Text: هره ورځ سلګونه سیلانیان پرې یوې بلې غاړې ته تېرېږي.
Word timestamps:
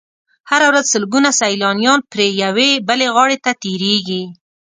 هره 0.49 0.65
ورځ 0.71 0.85
سلګونه 0.93 1.29
سیلانیان 1.39 1.99
پرې 2.11 2.27
یوې 2.43 2.69
بلې 2.87 3.07
غاړې 3.15 3.37
ته 3.45 3.51
تېرېږي. 3.63 4.23